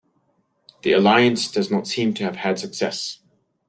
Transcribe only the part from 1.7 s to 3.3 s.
seem to have had success.